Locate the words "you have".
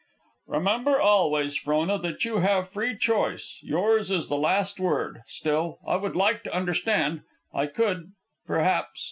2.25-2.67